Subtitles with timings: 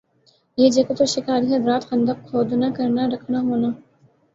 [0.57, 3.69] یِہ جگہ پر شکاری حضرات خندق کھودنا کرنا رکھنا ہونا